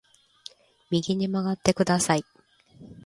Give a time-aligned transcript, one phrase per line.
[0.89, 2.25] 右に曲がってください